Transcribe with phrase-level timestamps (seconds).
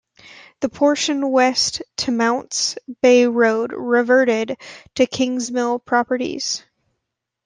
[0.61, 4.57] The portion west to Mounts Bay Road reverted
[4.95, 6.63] to Kingsmill Properties.